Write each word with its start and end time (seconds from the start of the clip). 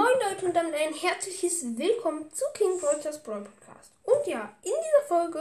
Moin 0.00 0.30
Leute 0.30 0.46
und 0.46 0.56
damit 0.56 0.72
ein 0.72 0.94
herzliches 0.94 1.62
Willkommen 1.76 2.32
zu 2.32 2.42
King 2.54 2.80
Rogers 2.80 3.22
Brawl 3.22 3.42
Podcast. 3.42 3.92
Und 4.04 4.26
ja, 4.26 4.48
in 4.62 4.70
dieser 4.70 5.06
Folge 5.06 5.40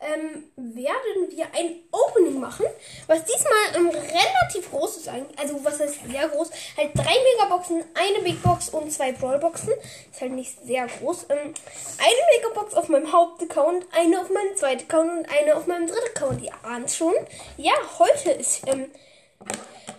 ähm, 0.00 0.52
werden 0.54 1.30
wir 1.30 1.46
ein 1.56 1.76
Opening 1.90 2.38
machen, 2.38 2.66
was 3.06 3.24
diesmal 3.24 3.76
ähm, 3.76 3.88
relativ 3.88 4.70
groß 4.70 4.98
ist. 4.98 5.08
Also 5.08 5.64
was 5.64 5.80
heißt 5.80 5.94
sehr 6.10 6.28
groß? 6.28 6.50
Halt 6.76 6.90
drei 6.94 7.16
Megaboxen, 7.32 7.82
eine 7.94 8.22
Big 8.22 8.42
Box 8.42 8.68
und 8.68 8.92
zwei 8.92 9.12
Brawlboxen. 9.12 9.72
Ist 10.12 10.20
halt 10.20 10.32
nicht 10.32 10.62
sehr 10.62 10.86
groß. 10.86 11.28
Ähm, 11.30 11.38
eine 11.38 12.36
Megabox 12.36 12.74
auf 12.74 12.90
meinem 12.90 13.10
Hauptaccount, 13.10 13.86
eine 13.92 14.20
auf 14.20 14.28
meinem 14.28 14.56
zweiten 14.56 14.82
Account 14.82 15.10
und 15.10 15.38
eine 15.38 15.56
auf 15.56 15.66
meinem 15.66 15.86
dritten 15.86 16.08
Account. 16.14 16.42
Ihr 16.42 16.52
ahnt 16.64 16.90
schon. 16.90 17.14
Ja, 17.56 17.72
heute 17.98 18.32
ist 18.32 18.60
ähm, 18.66 18.90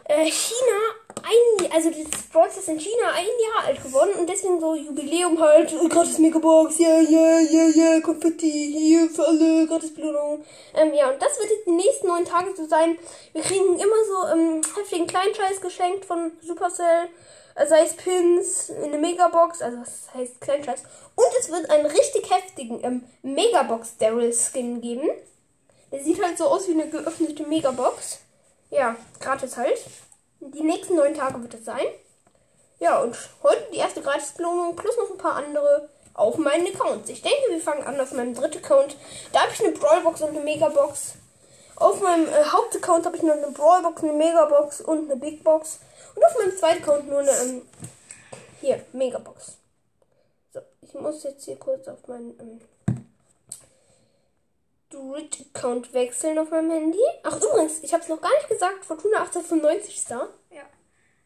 äh, 0.06 0.26
China 0.30 0.78
ein, 1.24 1.72
also 1.72 1.90
das 1.90 2.22
Brawl 2.32 2.48
ist 2.48 2.68
in 2.68 2.80
China 2.80 3.12
ein 3.16 3.26
Jahr 3.26 3.66
alt 3.68 3.84
geworden 3.84 4.12
und 4.20 4.30
deswegen 4.30 4.60
so 4.60 4.76
Jubiläum 4.76 5.40
halt, 5.40 5.74
oh, 5.80 5.88
gratis 5.88 6.18
Megabox, 6.18 6.80
yeah, 6.80 7.00
yeah, 7.02 7.40
yeah, 7.40 7.68
yeah, 7.76 8.02
Konfetti, 8.02 8.72
hier 8.72 9.10
für 9.10 9.28
alle, 9.28 9.68
gratis 9.68 9.94
Belohnung. 9.94 10.44
Ähm, 10.76 10.94
ja, 10.94 11.10
und 11.10 11.22
das 11.22 11.40
wird 11.40 11.50
jetzt 11.50 11.68
die 11.68 11.72
nächsten 11.72 12.08
neun 12.08 12.26
Tage 12.26 12.54
so 12.56 12.68
sein. 12.68 12.98
Wir 13.34 13.42
kriegen 13.42 13.80
immer 13.80 14.06
so 14.08 14.28
ähm, 14.34 14.62
heftigen 14.78 15.08
Kleinscheiß 15.08 15.62
geschenkt 15.62 16.06
von 16.06 16.32
Supercell, 16.42 17.08
äh, 17.56 17.68
sei 17.68 17.84
es 17.84 17.96
Pins, 17.96 18.70
in 18.70 18.86
eine 18.86 18.98
Megabox, 18.98 19.62
also 19.62 19.80
was 19.80 20.14
heißt 20.14 20.42
Kleinscheiß. 20.42 20.84
Und 21.16 21.40
es 21.40 21.50
wird 21.50 21.70
einen 21.70 21.86
richtig 21.86 22.30
heftigen 22.30 22.84
ähm, 22.84 23.04
Megabox 23.22 23.98
Daryl 23.98 24.34
Skin 24.34 24.82
geben. 24.82 25.10
Der 25.92 26.04
sieht 26.04 26.24
halt 26.24 26.38
so 26.38 26.46
aus 26.46 26.68
wie 26.68 26.74
eine 26.74 26.90
geöffnete 26.90 27.44
Megabox. 27.44 28.20
Ja, 28.70 28.96
gratis 29.20 29.58
halt. 29.58 29.80
Die 30.42 30.64
nächsten 30.64 30.96
neun 30.96 31.14
Tage 31.14 31.40
wird 31.40 31.54
es 31.54 31.66
sein. 31.66 31.86
Ja, 32.80 33.00
und 33.00 33.16
heute 33.44 33.64
die 33.72 33.78
erste 33.78 34.02
Gratis-Belohnung 34.02 34.76
plus 34.76 34.98
noch 34.98 35.12
ein 35.12 35.18
paar 35.18 35.36
andere 35.36 35.88
auf 36.16 36.38
meinen 36.38 36.66
Accounts. 36.66 37.12
Ich 37.12 37.22
denke, 37.22 37.38
wir 37.50 37.62
fangen 37.62 37.84
an 37.84 38.00
auf 38.00 38.12
meinem 38.12 38.34
dritten 38.34 38.58
Account. 38.58 38.98
Da 39.32 39.42
habe 39.42 39.52
ich 39.54 39.64
eine 39.64 39.74
Brawlbox 39.74 40.22
und 40.22 40.30
eine 40.30 40.40
Megabox. 40.40 41.14
Auf 41.76 42.02
meinem 42.02 42.28
äh, 42.28 42.44
Hauptaccount 42.44 43.06
habe 43.06 43.18
ich 43.18 43.24
noch 43.24 43.36
eine 43.36 43.52
Brawlbox, 43.52 44.02
eine 44.02 44.14
Megabox 44.14 44.82
und 44.82 45.12
eine 45.12 45.20
Big 45.20 45.44
Box. 45.44 45.80
Und 46.16 46.26
auf 46.26 46.36
meinem 46.36 46.58
zweiten 46.58 46.84
Account 46.84 47.08
nur 47.08 47.20
eine, 47.20 47.32
ähm, 47.32 47.62
hier, 48.62 48.84
Megabox. 48.94 49.58
So, 50.52 50.62
ich 50.82 50.94
muss 50.96 51.22
jetzt 51.24 51.46
hier 51.46 51.58
kurz 51.58 51.88
auf 51.88 52.08
meinen, 52.08 52.36
ähm, 52.40 52.62
Grid-Account 55.10 55.94
wechseln 55.94 56.38
auf 56.38 56.52
meinem 56.52 56.72
Handy. 56.72 57.00
Ach, 57.24 57.38
übrigens, 57.38 57.80
ich 57.82 57.94
habe 57.94 58.04
es 58.04 58.10
noch 58.10 58.22
gar 58.22 58.34
nicht 58.36 58.50
gesagt. 58.50 58.86
Fortuna 58.86 59.20
1895 59.20 59.98
ist 59.98 60.12
da. 60.12 60.28
Ja. 60.50 60.64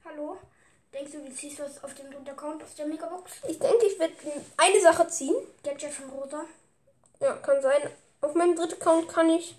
Hallo? 0.05 0.37
Denkst 0.93 1.11
du, 1.11 1.17
du 1.19 1.33
ziehst 1.33 1.59
was 1.59 1.83
auf 1.83 1.93
dem 1.93 2.09
dritten 2.09 2.29
Account 2.29 2.63
aus 2.63 2.75
der 2.75 2.85
Megabox? 2.85 3.31
Ich 3.47 3.59
denke, 3.59 3.85
ich 3.85 3.99
werde 3.99 4.13
eine 4.57 4.81
Sache 4.81 5.07
ziehen. 5.07 5.35
Gadget 5.63 5.91
von 5.91 6.09
Rosa. 6.09 6.45
Ja, 7.19 7.33
kann 7.33 7.61
sein. 7.61 7.81
Auf 8.21 8.33
meinem 8.33 8.55
dritten 8.55 8.81
Account 8.81 9.09
kann 9.09 9.29
ich 9.29 9.55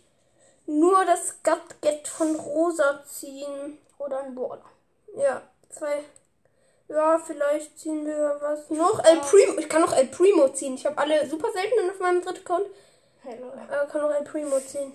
nur 0.65 1.05
das 1.05 1.43
Gadget 1.43 2.09
von 2.09 2.37
Rosa 2.37 3.05
ziehen. 3.05 3.79
Oder 3.99 4.21
ein 4.21 4.35
Brawler. 4.35 4.65
Ja, 5.17 5.43
zwei. 5.69 6.05
Ja, 6.89 7.19
vielleicht 7.19 7.79
ziehen 7.79 8.07
wir 8.07 8.39
was 8.41 8.71
noch. 8.71 9.05
El 9.05 9.19
Primo. 9.21 9.59
Ich 9.59 9.69
kann 9.69 9.83
noch 9.83 9.93
El 9.93 10.07
Primo 10.07 10.49
ziehen. 10.49 10.75
Ich 10.75 10.87
habe 10.87 10.97
alle 10.99 11.29
super 11.29 11.51
seltenen 11.53 11.91
auf 11.91 11.99
meinem 11.99 12.23
dritten 12.23 12.41
Account. 12.41 12.67
Er 13.27 13.87
kann 13.87 14.03
noch 14.03 14.11
ein 14.11 14.25
Primo 14.25 14.59
ziehen. 14.61 14.93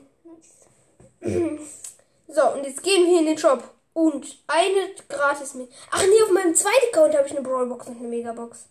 so, 2.27 2.49
und 2.53 2.65
jetzt 2.65 2.83
gehen 2.83 3.05
wir 3.05 3.19
in 3.19 3.25
den 3.25 3.37
Shop. 3.37 3.63
Und 3.93 4.41
eine 4.47 4.95
gratis 5.09 5.53
mit. 5.53 5.69
Ach 5.91 6.01
nee, 6.01 6.23
auf 6.23 6.31
meinem 6.31 6.55
zweiten 6.55 6.93
Account 6.93 7.15
habe 7.15 7.27
ich 7.27 7.33
eine 7.33 7.41
Brawlbox 7.41 7.87
und 7.87 7.97
eine 7.97 8.07
Megabox. 8.07 8.67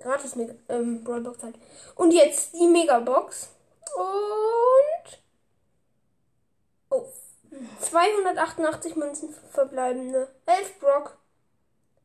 Gratis 0.00 0.34
Mega 0.34 0.54
ähm, 0.68 1.04
Brawlbox 1.04 1.42
halt. 1.44 1.54
Und 1.94 2.12
jetzt 2.12 2.54
die 2.54 2.66
Megabox. 2.66 3.48
Und. 3.96 5.18
Oh. 6.90 7.06
288 7.80 8.96
Münzen 8.96 9.34
verbleibende. 9.52 10.28
11 10.46 10.80
Brock. 10.80 11.16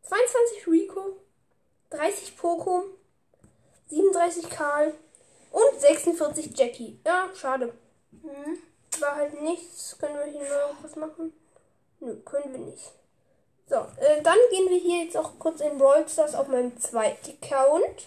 22 0.03 0.67
Rico. 0.67 1.17
30 1.89 2.37
Poco. 2.37 2.83
37 3.89 4.49
Karl. 4.49 4.93
Und 5.57 5.81
46 5.81 6.55
Jackie. 6.55 6.99
Ja, 7.03 7.29
schade. 7.33 7.73
Hm. 8.11 8.59
War 8.99 9.15
halt 9.15 9.41
nichts. 9.41 9.97
Können 9.97 10.15
wir 10.15 10.25
hier 10.25 10.41
noch 10.41 10.83
was 10.83 10.95
machen? 10.95 11.33
Nö, 11.99 12.15
können 12.17 12.51
wir 12.51 12.59
nicht. 12.59 12.91
So, 13.67 13.75
äh, 13.75 14.21
dann 14.21 14.37
gehen 14.51 14.69
wir 14.69 14.77
hier 14.77 15.05
jetzt 15.05 15.17
auch 15.17 15.31
kurz 15.39 15.61
in 15.61 15.79
Brawl 15.79 16.07
Stars 16.07 16.35
auf 16.35 16.47
meinem 16.47 16.79
zweiten 16.79 17.31
Account. 17.41 18.05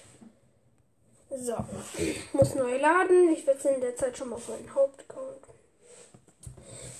So, 1.28 1.56
muss 2.32 2.54
neu 2.54 2.78
laden. 2.78 3.32
Ich 3.32 3.44
wechsle 3.48 3.74
in 3.74 3.80
der 3.80 3.96
Zeit 3.96 4.16
schon 4.16 4.28
mal 4.28 4.36
auf 4.36 4.48
meinen 4.48 4.72
Hauptaccount. 4.72 5.48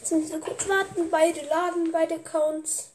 Jetzt 0.00 0.12
müssen 0.12 0.32
wir 0.32 0.40
kurz 0.40 0.68
warten. 0.68 1.10
Beide 1.10 1.42
laden, 1.46 1.92
beide 1.92 2.16
Accounts. 2.16 2.90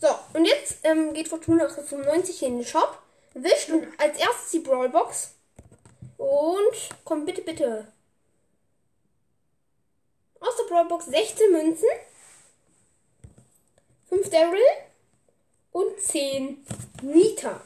So, 0.00 0.08
und 0.32 0.46
jetzt 0.46 0.78
ähm, 0.84 1.12
geht 1.12 1.28
Fortuna 1.28 1.68
95 1.68 2.42
in 2.44 2.56
den 2.56 2.66
Shop 2.66 3.02
wischt 3.34 3.70
und 3.70 3.88
als 3.98 4.18
erstes 4.18 4.50
die 4.50 4.60
Brawlbox. 4.60 5.34
Und 6.18 6.76
komm 7.04 7.24
bitte, 7.24 7.42
bitte. 7.42 7.92
Aus 10.40 10.56
der 10.56 10.64
Brawlbox 10.64 11.06
16 11.06 11.52
Münzen, 11.52 11.88
5 14.08 14.30
Daryl 14.30 14.60
und 15.72 16.00
10 16.00 16.66
Nita. 17.02 17.60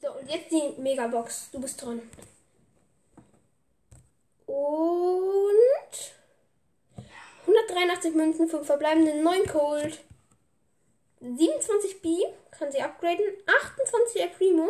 So, 0.00 0.12
und 0.12 0.30
jetzt 0.30 0.50
die 0.50 0.80
Megabox. 0.80 1.50
Du 1.52 1.60
bist 1.60 1.80
dran. 1.80 2.02
Und 4.46 6.12
183 7.46 8.14
Münzen, 8.14 8.48
5 8.48 8.66
verbleibende, 8.66 9.22
9 9.22 9.46
Cold. 9.46 10.00
27 11.22 12.02
B, 12.02 12.18
kann 12.50 12.72
sie 12.72 12.80
upgraden. 12.80 13.24
28 13.46 14.22
El 14.22 14.28
Primo, 14.30 14.68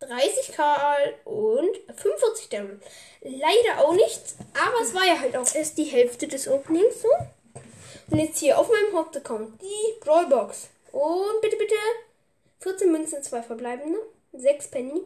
30 0.00 0.52
Karl 0.52 1.14
und 1.24 1.76
45 1.94 2.48
Daryl. 2.48 2.80
Leider 3.22 3.84
auch 3.84 3.94
nichts, 3.94 4.36
aber 4.54 4.82
es 4.82 4.94
war 4.94 5.06
ja 5.06 5.18
halt 5.18 5.36
auch 5.36 5.54
erst 5.54 5.78
die 5.78 5.84
Hälfte 5.84 6.28
des 6.28 6.48
Openings 6.48 7.02
so. 7.02 7.08
Und 8.10 8.18
jetzt 8.18 8.38
hier 8.38 8.58
auf 8.58 8.70
meinem 8.70 8.96
Hauptaccount 8.96 9.60
die 9.60 10.00
Brawlbox. 10.00 10.68
Und 10.92 11.40
bitte, 11.42 11.56
bitte 11.56 11.74
14 12.60 12.90
Münzen, 12.90 13.22
2 13.22 13.42
verbleibende, 13.42 13.98
6 14.32 14.68
Penny 14.68 15.02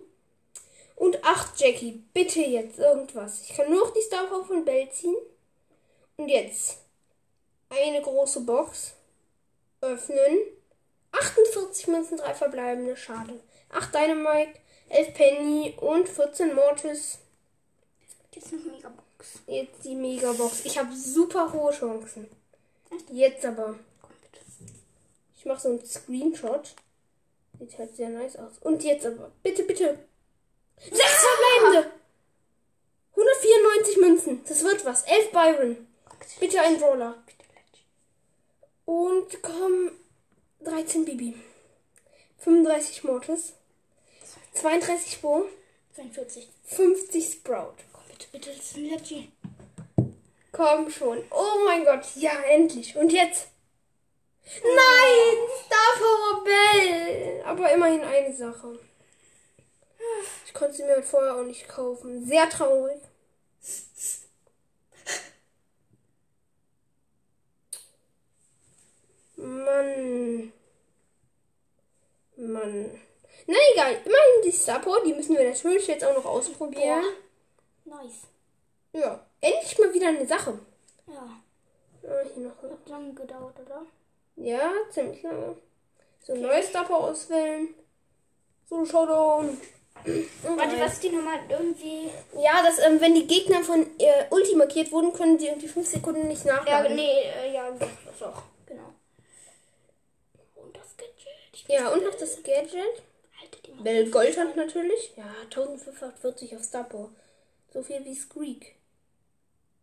und 0.96 1.22
8 1.24 1.60
Jackie. 1.60 2.02
Bitte 2.14 2.40
jetzt 2.40 2.78
irgendwas. 2.78 3.42
Ich 3.42 3.56
kann 3.56 3.70
nur 3.70 3.86
noch 3.86 3.92
die 3.92 4.02
Star 4.02 4.28
von 4.28 4.64
Bell 4.64 4.88
ziehen. 4.90 5.16
Und 6.16 6.28
jetzt 6.28 6.78
eine 7.70 8.00
große 8.00 8.40
Box 8.40 8.94
öffnen. 9.80 10.38
48 11.12 11.86
Münzen, 11.88 12.16
3 12.16 12.34
verbleibende, 12.34 12.96
schade. 12.96 13.40
8 13.70 13.94
Dynamite, 13.94 14.58
11 14.88 15.14
Penny 15.14 15.74
und 15.80 16.08
14 16.08 16.54
Mortis. 16.54 17.18
Jetzt 18.34 18.52
noch 18.52 18.64
Megabox. 18.64 19.38
Jetzt 19.46 19.84
die 19.84 19.94
Megabox. 19.94 20.64
Ich 20.64 20.78
habe 20.78 20.94
super 20.94 21.52
hohe 21.52 21.72
Chancen. 21.72 22.28
Jetzt 23.10 23.44
aber. 23.44 23.78
Ich 25.36 25.44
mache 25.44 25.60
so 25.60 25.68
einen 25.70 25.84
Screenshot. 25.84 26.74
Sieht 27.58 27.78
halt 27.78 27.96
sehr 27.96 28.08
nice 28.08 28.36
aus. 28.36 28.52
Und 28.60 28.82
jetzt 28.84 29.06
aber. 29.06 29.30
Bitte, 29.42 29.64
bitte. 29.64 29.98
6 30.78 30.98
verbleibende. 30.98 31.92
194 33.12 33.96
Münzen. 33.98 34.44
Das 34.48 34.64
wird 34.64 34.84
was. 34.84 35.02
11 35.02 35.30
Byron. 35.30 35.86
Bitte 36.40 36.60
ein 36.60 36.78
Brawler. 36.78 37.22
Und 38.84 39.42
komm, 39.42 39.90
13 40.72 41.04
Bibi. 41.04 41.34
35 42.38 43.04
Mortis. 43.04 43.52
32 44.54 45.20
Bo. 45.20 45.44
42. 45.94 46.48
50 46.64 47.30
Sprout. 47.30 47.74
Komm, 47.92 48.02
bitte, 48.08 48.26
bitte, 48.32 48.50
das 48.50 48.58
ist 48.58 48.76
ein 48.76 48.86
Leggy. 48.86 49.32
Komm 50.50 50.90
schon. 50.90 51.22
Oh 51.30 51.64
mein 51.66 51.84
Gott. 51.84 52.06
Ja, 52.14 52.40
endlich. 52.48 52.96
Und 52.96 53.12
jetzt? 53.12 53.48
Nein! 54.62 55.36
Star 55.66 55.98
Power 55.98 56.44
Bell! 56.44 57.42
Aber 57.44 57.70
immerhin 57.70 58.02
eine 58.02 58.34
Sache. 58.34 58.78
Ich 60.46 60.54
konnte 60.54 60.74
sie 60.74 60.84
mir 60.84 60.94
halt 60.94 61.04
vorher 61.04 61.36
auch 61.36 61.44
nicht 61.44 61.68
kaufen. 61.68 62.24
Sehr 62.24 62.48
traurig. 62.48 63.00
Mann. 69.36 70.52
Mann. 72.48 72.90
Na 73.46 73.56
egal, 73.72 73.92
immerhin 74.04 74.42
die 74.44 74.70
Power, 74.84 75.02
die 75.04 75.14
müssen 75.14 75.36
wir 75.36 75.48
natürlich 75.48 75.86
jetzt 75.86 76.04
auch 76.04 76.14
noch 76.14 76.24
ausprobieren. 76.24 77.04
Nice. 77.84 78.26
Ja, 78.92 79.24
endlich 79.40 79.78
mal 79.78 79.92
wieder 79.94 80.08
eine 80.08 80.26
Sache. 80.26 80.58
Ja. 81.06 81.28
Ah, 82.08 82.22
hier 82.34 82.44
noch. 82.44 82.62
Hat 82.62 82.88
lange 82.88 83.12
gedauert, 83.14 83.54
oder? 83.64 83.82
Ja, 84.36 84.72
ziemlich 84.90 85.22
lange. 85.22 85.56
So, 86.24 86.34
neues 86.34 86.68
Star 86.68 86.84
Power 86.84 87.10
auswählen. 87.10 87.68
So, 88.68 88.84
Showdown. 88.84 89.60
Warte, 90.56 90.80
was 90.80 91.00
die 91.00 91.10
Nummer 91.10 91.32
irgendwie. 91.48 92.10
Ja, 92.38 92.62
dass, 92.62 92.78
ähm, 92.80 93.00
wenn 93.00 93.14
die 93.14 93.26
Gegner 93.26 93.62
von 93.62 93.86
äh, 93.98 94.24
Ulti 94.30 94.56
markiert 94.56 94.90
wurden, 94.90 95.12
können 95.12 95.38
die 95.38 95.46
irgendwie 95.46 95.68
5 95.68 95.86
Sekunden 95.88 96.28
nicht 96.28 96.44
Ja, 96.44 96.56
nachladen. 96.56 96.96
nee, 96.96 97.22
äh, 97.22 97.54
ja, 97.54 97.70
doch, 97.70 97.88
doch, 98.18 98.42
genau. 98.66 98.94
Und 100.56 100.76
das 100.76 100.96
Gadget. 100.96 101.16
Ich 101.16 101.41
Ja, 101.68 101.88
und 101.88 102.04
noch 102.04 102.14
das 102.14 102.42
Gadget. 102.42 103.02
Bell 103.82 104.10
Goldhand 104.10 104.56
natürlich. 104.56 105.12
Ja, 105.16 105.34
1540 105.44 106.56
auf 106.56 106.64
Star 106.64 106.84
Power. 106.84 107.10
So 107.72 107.82
viel 107.82 108.04
wie 108.04 108.14
Squeak. 108.14 108.74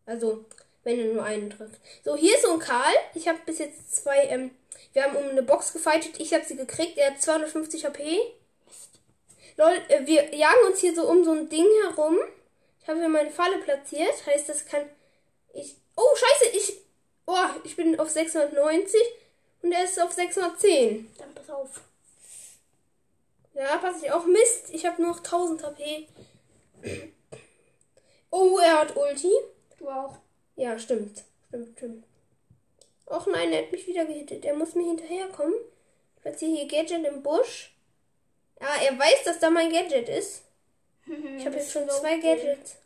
Also, 0.06 0.44
wenn 0.84 0.98
er 0.98 1.12
nur 1.12 1.24
einen 1.24 1.50
trifft. 1.50 1.80
So, 2.04 2.16
hier 2.16 2.34
ist 2.34 2.42
so 2.42 2.52
ein 2.52 2.58
Karl. 2.58 2.92
Ich 3.14 3.28
habe 3.28 3.38
bis 3.44 3.58
jetzt 3.58 3.94
zwei, 3.94 4.24
ähm, 4.24 4.50
wir 4.92 5.04
haben 5.04 5.16
um 5.16 5.28
eine 5.28 5.42
Box 5.42 5.72
gefightet. 5.72 6.18
Ich 6.18 6.32
habe 6.34 6.44
sie 6.44 6.56
gekriegt. 6.56 6.98
Er 6.98 7.12
hat 7.12 7.22
250 7.22 7.84
HP. 7.84 8.18
Lol, 9.56 9.72
äh, 9.88 10.06
wir 10.06 10.34
jagen 10.34 10.66
uns 10.66 10.80
hier 10.80 10.94
so 10.94 11.06
um 11.08 11.24
so 11.24 11.32
ein 11.32 11.48
Ding 11.48 11.66
herum. 11.84 12.18
Ich 12.82 12.88
habe 12.88 12.98
hier 12.98 13.08
meine 13.08 13.30
Falle 13.30 13.58
platziert. 13.58 14.26
Heißt, 14.26 14.48
das 14.48 14.66
kann 14.66 14.88
ich. 15.52 15.76
Oh, 15.96 16.16
scheiße, 16.16 16.56
ich. 16.56 16.78
Oh, 17.26 17.36
ich 17.64 17.76
bin 17.76 17.98
auf 18.00 18.08
690 18.08 19.00
und 19.62 19.72
er 19.72 19.84
ist 19.84 20.00
auf 20.00 20.12
610. 20.12 21.10
Dann 21.18 21.34
pass 21.34 21.50
auf. 21.50 21.80
Ja, 23.54 23.76
pass 23.78 24.02
ich 24.02 24.10
auch. 24.10 24.24
Mist, 24.26 24.70
ich 24.72 24.86
habe 24.86 25.02
nur 25.02 25.10
noch 25.12 25.18
1000 25.18 25.62
HP. 25.62 26.08
Oh, 28.30 28.58
er 28.58 28.80
hat 28.80 28.96
Ulti. 28.96 29.32
Du 29.78 29.88
auch. 29.88 30.16
Ja, 30.56 30.78
stimmt. 30.78 31.24
Stimmt, 31.48 31.76
stimmt. 31.76 32.04
Och 33.06 33.26
nein, 33.26 33.52
er 33.52 33.62
hat 33.62 33.72
mich 33.72 33.86
wieder 33.86 34.04
gehittet. 34.04 34.44
Er 34.44 34.54
muss 34.54 34.74
mir 34.74 34.86
hinterherkommen. 34.86 35.54
Ich 36.16 36.22
platziere 36.22 36.52
hier 36.52 36.68
Gadget 36.68 37.04
im 37.04 37.22
Busch. 37.22 37.74
Ja, 38.60 38.68
er 38.82 38.98
weiß, 38.98 39.24
dass 39.24 39.40
da 39.40 39.50
mein 39.50 39.72
Gadget 39.72 40.08
ist. 40.08 40.42
Ich 41.38 41.44
habe 41.44 41.56
jetzt 41.56 41.72
schon 41.72 41.88
zwei 41.88 42.18
Gadgets. 42.18 42.76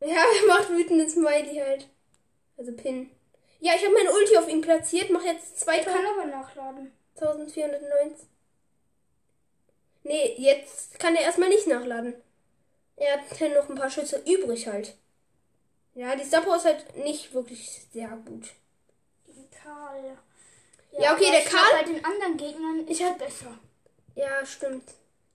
Ja, 0.00 0.06
er 0.42 0.46
macht 0.46 0.70
wütendes 0.70 1.14
Smiley 1.14 1.56
halt. 1.56 1.88
Also 2.56 2.72
Pin. 2.72 3.10
Ja, 3.64 3.74
ich 3.76 3.84
habe 3.84 3.94
meine 3.94 4.12
Ulti 4.12 4.36
auf 4.36 4.48
ihn 4.48 4.60
platziert. 4.60 5.10
Mach 5.10 5.22
jetzt 5.24 5.66
Er 5.68 5.74
kann 5.84 5.84
2000. 5.84 6.06
aber 6.18 6.26
nachladen. 6.26 6.92
1490. 7.14 8.26
Nee, 10.02 10.34
jetzt 10.36 10.98
kann 10.98 11.14
er 11.14 11.22
erstmal 11.22 11.48
nicht 11.48 11.68
nachladen. 11.68 12.14
Er 12.96 13.20
hat 13.20 13.38
ja 13.38 13.48
noch 13.50 13.68
ein 13.68 13.76
paar 13.76 13.88
Schüsse 13.90 14.20
übrig 14.26 14.66
halt. 14.66 14.96
Ja, 15.94 16.16
die 16.16 16.24
Star 16.24 16.44
ist 16.56 16.64
halt 16.64 16.96
nicht 16.96 17.32
wirklich 17.34 17.86
sehr 17.92 18.08
gut. 18.08 18.48
Karl. 19.62 20.16
Ja, 20.98 21.14
okay, 21.14 21.26
aber 21.26 21.30
der 21.32 21.38
ich 21.40 21.44
Karl- 21.46 21.72
Bei 21.72 21.82
den 21.84 22.04
anderen 22.04 22.36
Gegnern 22.36 22.80
ist 22.88 23.00
Ich 23.00 23.06
hab- 23.06 23.18
besser. 23.18 23.58
Ja, 24.16 24.44
stimmt. 24.44 24.90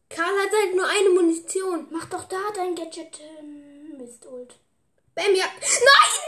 Karl 0.09 0.25
hat 0.43 0.51
halt 0.51 0.75
nur 0.75 0.85
eine 0.87 1.09
Munition. 1.11 1.87
Mach 1.91 2.09
doch 2.09 2.25
da 2.25 2.37
dein 2.55 2.75
Gadget. 2.75 3.19
Ähm, 3.39 3.97
Mist, 3.97 4.25
Ult. 4.25 4.55
Bam, 5.15 5.33
ja. 5.33 5.45
Nein! 5.45 6.21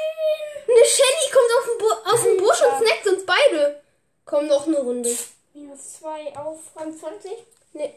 Eine 0.67 0.85
Shelly 0.85 1.18
kommt 1.31 1.49
auf 1.59 1.65
den 1.65 1.77
Bu 1.77 2.09
aus 2.09 2.23
dem 2.23 2.37
Busch 2.37 2.61
und 2.61 2.85
snackt 2.85 3.07
uns 3.07 3.25
beide. 3.25 3.81
Komm, 4.25 4.47
noch 4.47 4.67
eine 4.67 4.79
Runde. 4.79 5.15
Minus 5.53 5.93
2 5.99 6.35
auf 6.37 6.59
Rang 6.75 6.97
20. 6.97 7.31
Nee. 7.73 7.93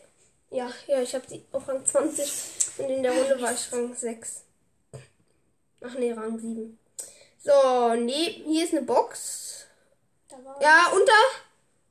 Ja, 0.50 0.70
ja, 0.87 1.00
ich 1.00 1.14
habe 1.14 1.25
sie 1.29 1.44
auf 1.52 1.67
Rang 1.69 1.84
20 1.84 2.32
und 2.79 2.90
in 2.90 3.02
der 3.02 3.12
Runde 3.12 3.40
war 3.40 3.52
ich 3.52 3.73
Rang 3.73 3.94
6. 3.94 4.43
Ach 5.82 5.94
nee, 5.94 6.12
Rang 6.12 6.38
7. 6.38 6.79
So, 7.43 7.94
nee, 7.94 8.43
hier 8.46 8.64
ist 8.64 8.73
eine 8.73 8.82
Box. 8.82 9.67
Da 10.28 10.37
war 10.44 10.61
Ja, 10.62 10.88
und 10.94 11.06
da. 11.08 11.12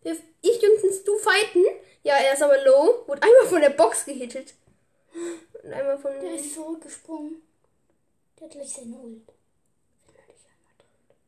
wir- 0.04 0.18
Ich 0.44 0.62
und 0.64 0.94
Stu 0.94 1.18
fighten. 1.20 1.66
Ja, 2.04 2.16
er 2.16 2.34
ist 2.34 2.42
aber 2.42 2.64
low. 2.64 3.04
Wurde 3.06 3.22
einmal 3.22 3.46
von 3.48 3.62
der 3.62 3.70
Box 3.70 4.06
gehittet. 4.06 4.54
Und 5.64 5.72
einmal 5.74 6.00
von. 6.00 6.20
Der 6.20 6.34
ist 6.34 6.56
zurückgesprungen. 6.56 7.42
Der 8.40 8.48
hat 8.48 8.54
gleich 8.54 8.74
seine 8.74 8.96
Ult. 8.98 9.22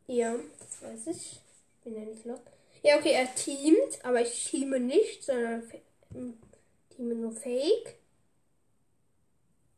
Ja, 0.07 0.35
das 0.59 0.81
weiß 0.81 1.07
ich. 1.15 1.39
Bin 1.83 1.95
ja 1.95 2.01
nicht 2.01 2.25
laut. 2.25 2.41
Ja, 2.81 2.97
okay, 2.97 3.11
er 3.13 3.33
teamt, 3.35 4.03
aber 4.03 4.21
ich 4.21 4.49
teame 4.49 4.79
nicht, 4.79 5.23
sondern 5.23 5.71
teame 6.95 7.15
nur 7.15 7.31
Fake. 7.31 7.95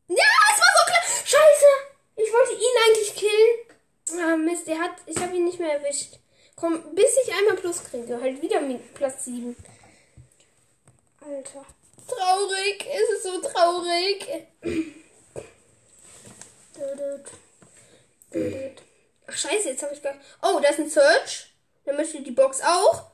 Ja, 0.08 0.24
es 0.54 0.60
war 0.60 0.74
so 0.78 0.86
klar. 0.86 1.04
Scheiße! 1.26 1.66
Ich 2.16 2.32
wollte 2.34 2.54
ihn 2.54 2.78
eigentlich 2.86 3.16
killen. 3.16 3.60
Ah, 4.24 4.38
Mist, 4.38 4.68
er 4.68 4.80
hat. 4.80 4.96
Ich 5.06 5.18
habe 5.18 5.36
ihn 5.36 5.46
nicht 5.46 5.60
mehr 5.60 5.80
erwischt. 5.80 6.20
Komm, 6.56 6.96
bis 6.96 7.18
ich 7.24 7.32
einmal 7.34 7.56
Plus 7.56 7.84
kriege. 7.84 8.20
Halt 8.20 8.42
wieder 8.42 8.62
mit 8.62 8.94
Platz 8.94 9.26
7. 9.26 9.56
Alter. 11.22 11.66
Traurig, 12.08 12.86
es 12.88 13.10
ist 13.18 13.24
so 13.24 13.42
traurig. 13.42 14.48
Ach, 19.28 19.38
scheiße, 19.38 19.70
jetzt 19.70 19.84
habe 19.84 19.94
ich 19.94 20.02
gar. 20.02 20.16
Oh, 20.42 20.60
da 20.62 20.70
ist 20.70 20.80
ein 20.80 20.90
Search. 20.90 21.54
Dann 21.86 21.96
möchte 21.96 22.22
die 22.22 22.32
Box 22.32 22.62
auch. 22.62 23.12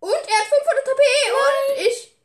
Und 0.00 0.10
er 0.10 0.38
hat 0.38 0.46
500 0.46 0.86
HP. 0.86 1.02
Und 1.32 1.86
ich 1.86 2.16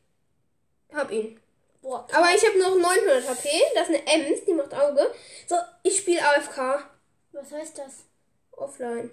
hab 0.93 1.11
ihn. 1.11 1.39
Boah. 1.81 2.07
Aber 2.13 2.33
ich 2.33 2.45
habe 2.45 2.59
noch 2.59 2.75
900 2.75 3.27
HP. 3.27 3.49
Das 3.73 3.89
ist 3.89 3.95
eine 3.95 4.07
Ems, 4.07 4.45
die 4.45 4.53
macht 4.53 4.73
Auge. 4.73 5.13
So, 5.47 5.55
ich 5.83 5.97
spiele 5.97 6.21
AFK. 6.23 6.85
Was 7.31 7.51
heißt 7.51 7.77
das? 7.77 8.05
Offline. 8.51 9.11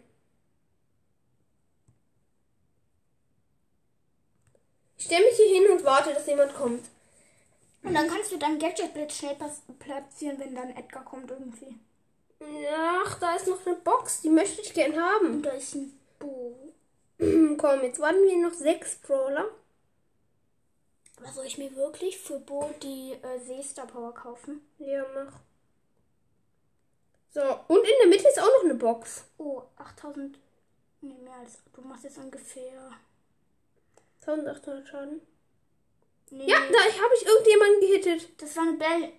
Ich 4.97 5.07
stelle 5.07 5.25
mich 5.25 5.37
hier 5.37 5.61
hin 5.61 5.71
und 5.71 5.85
warte, 5.85 6.13
dass 6.13 6.27
jemand 6.27 6.55
kommt. 6.55 6.87
Und 7.83 7.95
dann 7.95 8.09
kannst 8.09 8.31
du 8.31 8.37
dein 8.37 8.59
Gadget 8.59 8.93
Blitz 8.93 9.17
schnell 9.17 9.37
platzieren, 9.79 10.39
wenn 10.39 10.55
dann 10.55 10.77
Edgar 10.77 11.05
kommt 11.05 11.31
irgendwie. 11.31 11.79
Ach, 12.43 13.19
da 13.19 13.37
ist 13.37 13.47
noch 13.47 13.65
eine 13.67 13.77
Box. 13.77 14.23
Die 14.23 14.31
möchte 14.31 14.61
ich 14.63 14.73
gern 14.75 14.97
haben. 15.01 15.27
Und 15.27 15.43
da 15.43 15.51
ist 15.51 15.75
ein 15.75 15.99
Bo. 16.19 16.57
Komm, 17.19 17.83
jetzt 17.83 18.01
warten 18.01 18.23
wir 18.23 18.37
noch 18.49 18.55
sechs 18.55 18.97
Brawler. 18.97 19.47
Aber 21.19 21.33
soll 21.33 21.45
ich 21.47 21.59
mir 21.59 21.75
wirklich 21.77 22.19
für 22.19 22.39
Bo 22.41 22.71
die 22.83 23.13
äh, 23.23 23.39
Seestar 23.41 23.87
Power 23.87 24.15
kaufen? 24.15 24.67
Ja, 24.79 25.05
mach. 25.15 25.33
So, 27.33 27.43
und 27.69 27.79
in 27.85 27.93
der 28.01 28.09
Mitte 28.09 28.27
ist 28.27 28.41
auch 28.41 28.47
noch 28.47 28.65
eine 28.65 28.75
Box. 28.75 29.25
Oh, 29.39 29.63
8000. 29.77 30.39
Nee, 31.03 31.15
mehr 31.23 31.35
als. 31.35 31.59
Du 31.75 31.83
machst 31.83 32.05
jetzt 32.05 32.19
ungefähr. 32.19 32.93
1800 34.27 34.89
Schaden. 34.89 35.21
Nee, 36.31 36.47
Ja, 36.49 36.57
da 36.59 36.79
habe 37.03 37.15
ich 37.17 37.27
irgendjemanden 37.27 37.81
gehittet. 37.81 38.29
das 38.43 38.57
war 38.57 38.63
eine 38.65 38.77
Bell. 38.79 39.13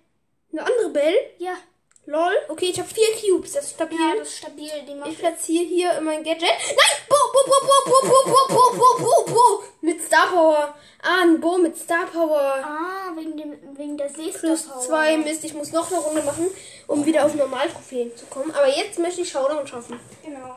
Eine 0.52 0.64
andere 0.66 0.90
Bell. 0.90 1.14
Ja. 1.38 1.56
Lol. 2.04 2.32
Okay, 2.48 2.70
ich 2.70 2.78
habe 2.80 2.88
vier 2.88 3.06
Cubes. 3.20 3.52
Das 3.52 3.64
ist 3.64 3.74
stabil. 3.74 3.98
Ja, 3.98 4.16
das 4.18 4.28
ist 4.28 4.38
stabil. 4.38 4.70
Die 4.88 5.10
ich 5.10 5.18
platziere 5.18 5.64
hier 5.64 6.00
mein 6.00 6.24
Gadget. 6.24 6.42
Nein! 6.42 6.98
Bo, 7.08 7.16
bo, 7.32 7.40
bo, 7.46 7.58
bo, 7.66 7.84
bo, 7.84 8.08
bo, 8.08 8.32
bo, 8.32 8.54
bo, 8.54 8.78
bo, 8.78 9.04
bo, 9.04 9.32
bo. 9.32 9.62
Mit 9.80 10.02
Star 10.02 10.26
Power. 10.28 10.74
Ah, 11.00 11.22
ein 11.22 11.40
Bo 11.40 11.58
mit 11.58 11.76
Star 11.76 12.06
Power. 12.06 12.56
Ah, 12.64 13.12
wegen, 13.14 13.36
dem, 13.36 13.78
wegen 13.78 13.96
der 13.96 14.08
Seestar 14.08 14.40
Plus 14.40 14.68
zwei. 14.84 15.16
Mist, 15.16 15.44
ich 15.44 15.54
muss 15.54 15.70
noch 15.72 15.90
eine 15.90 16.00
Runde 16.00 16.22
machen, 16.22 16.48
um 16.88 17.06
wieder 17.06 17.24
auf 17.24 17.34
Normaltrophäen 17.34 18.16
zu 18.16 18.26
kommen. 18.26 18.50
Aber 18.52 18.68
jetzt 18.68 18.98
möchte 18.98 19.20
ich 19.20 19.30
Showdown 19.30 19.66
schaffen. 19.66 20.00
Genau. 20.24 20.56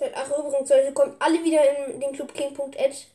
Halt, 0.00 0.14
übrigens, 0.38 0.70
Leute, 0.70 0.92
kommt 0.92 1.20
alle 1.20 1.44
wieder 1.44 1.88
in 1.88 2.00
den 2.00 2.12
Club 2.12 2.32
King.ed. 2.32 3.06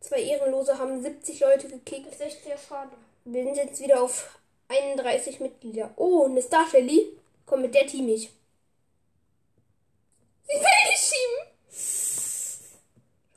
Zwei 0.00 0.22
Ehrenlose 0.22 0.78
haben 0.78 1.02
70 1.02 1.40
Leute 1.40 1.68
gekickt. 1.68 2.06
Das 2.06 2.14
ist 2.14 2.20
echt 2.22 2.44
sehr 2.44 2.58
schade. 2.58 2.90
Wir 3.24 3.44
sind 3.44 3.56
jetzt 3.56 3.80
wieder 3.80 4.02
auf 4.02 4.38
31 4.68 5.40
Mitglieder. 5.40 5.92
Oh, 5.96 6.24
eine 6.24 6.40
Star 6.40 6.66
Shelly. 6.68 7.16
Komm, 7.46 7.62
mit 7.62 7.74
der 7.74 7.86
team 7.86 8.08
ich. 8.08 8.30
Sie 10.44 10.54
will 10.54 10.90
nicht 10.90 11.04
schieben. 11.04 11.40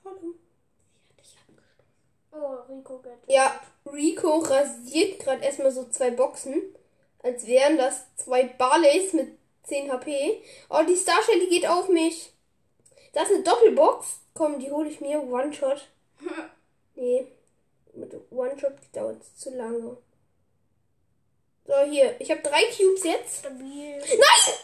Schade. 0.01 0.19
Oh, 2.31 2.73
Rico 2.73 2.99
Gadget. 2.99 3.29
Ja, 3.29 3.59
Rico 3.85 4.39
rasiert 4.39 5.19
gerade 5.19 5.43
erstmal 5.43 5.71
so 5.71 5.89
zwei 5.89 6.11
Boxen. 6.11 6.61
Als 7.21 7.45
wären 7.45 7.77
das 7.77 8.05
zwei 8.15 8.43
Barleys 8.43 9.13
mit 9.13 9.37
10 9.63 9.91
HP. 9.91 10.41
Oh, 10.69 10.83
die 10.87 10.95
Star 10.95 11.21
Shelly 11.23 11.47
geht 11.47 11.67
auf 11.67 11.89
mich. 11.89 12.31
Das 13.13 13.29
ist 13.29 13.35
eine 13.35 13.43
Doppelbox. 13.43 14.19
Komm, 14.33 14.59
die 14.59 14.71
hole 14.71 14.89
ich 14.89 15.01
mir. 15.01 15.21
One-Shot. 15.21 15.87
Nee. 16.95 17.27
Mit 17.95 18.13
One-Shot 18.31 18.73
dauert 18.93 19.21
es 19.21 19.35
zu 19.35 19.49
lange. 19.49 19.97
So, 21.65 21.73
hier. 21.89 22.15
Ich 22.19 22.29
habe 22.29 22.41
drei 22.41 22.63
Cubes 22.65 23.03
jetzt. 23.03 23.39
Stabil. 23.39 23.97
Nein! 23.97 24.55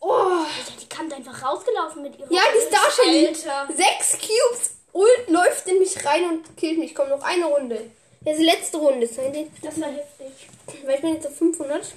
Oh, 0.00 0.12
Alter, 0.12 0.72
die 0.80 0.88
kam 0.88 1.08
da 1.08 1.16
einfach 1.16 1.42
rausgelaufen 1.42 2.02
mit 2.02 2.18
ihrer 2.18 2.32
ja, 2.32 2.42
die. 2.54 2.60
Star 2.66 2.90
Shelly. 2.90 3.26
Alter. 3.28 3.68
Sechs 3.74 4.18
Cubes. 4.18 4.76
Ult 4.92 5.28
läuft 5.28 5.66
in 5.66 5.78
mich 5.78 6.04
rein 6.04 6.24
und 6.24 6.56
killt 6.56 6.78
mich. 6.78 6.94
Komm, 6.94 7.08
noch 7.08 7.22
eine 7.22 7.46
Runde. 7.46 7.90
Das 8.22 8.34
ist 8.34 8.40
die 8.40 8.46
letzte 8.46 8.78
Runde. 8.78 9.06
Das 9.06 9.10
ist 9.18 9.54
Das 9.62 9.80
war 9.80 9.88
heftig. 9.88 10.48
Weil 10.84 10.94
ich 10.96 11.00
bin 11.00 11.14
jetzt 11.14 11.26
auf 11.26 11.36
500. 11.36 11.94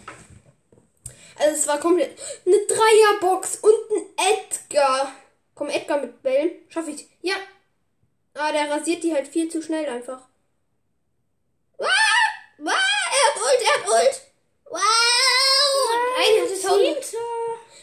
Also 1.38 1.56
es 1.56 1.68
war 1.68 1.80
komplett 1.80 2.18
eine 2.46 2.58
Dreierbox 2.68 3.58
und 3.58 3.98
ein 3.98 4.36
Edgar. 4.36 5.14
Komm, 5.56 5.70
Edgar 5.70 6.02
mit 6.02 6.22
Bällen. 6.22 6.52
Schaff 6.70 6.88
ich. 6.88 7.08
Ja. 7.22 7.36
Ah, 8.34 8.52
der 8.52 8.70
rasiert 8.70 9.04
die 9.04 9.14
halt 9.14 9.28
viel 9.28 9.50
zu 9.50 9.62
schnell 9.62 9.88
einfach. 9.88 10.22
Ah, 11.80 11.86
ah, 11.86 12.72
er 13.12 13.28
hat 13.28 13.38
Ult, 13.38 13.62
er 13.62 13.74
hat 13.74 13.88
Ult. 13.88 14.22
Wow. 14.70 14.80
Nein, 16.18 16.36
er 16.38 16.44
hatte 16.44 16.62
tausend. 16.62 17.22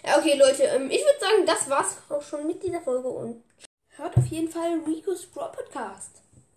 Ja, 0.05 0.19
okay, 0.19 0.35
Leute. 0.35 0.63
Ähm, 0.65 0.91
ich 0.91 1.05
würde 1.05 1.21
sagen, 1.21 1.47
das 1.47 1.69
war's 1.69 1.99
auch 2.09 2.23
schon 2.23 2.47
mit 2.47 2.63
dieser 2.63 2.81
Folge 2.81 3.09
und 3.09 3.45
hört 3.91 4.17
auf 4.17 4.27
jeden 4.27 4.49
Fall 4.49 4.81
Rico's 4.87 5.27
Brawl 5.27 5.53
Podcast. 5.53 6.23